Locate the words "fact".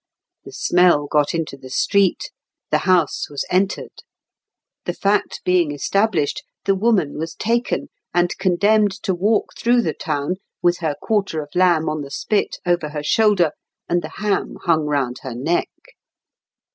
4.95-5.41